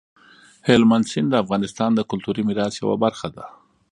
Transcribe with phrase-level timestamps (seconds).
[0.67, 3.45] هلمند سیند د افغانستان د کلتوري میراث یوه برخه ده.